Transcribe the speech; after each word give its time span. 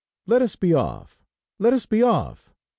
"Let 0.25 0.41
us 0.41 0.55
be 0.55 0.73
off! 0.73 1.23
let 1.59 1.73
us 1.73 1.85
be 1.85 2.01
off!" 2.01 2.51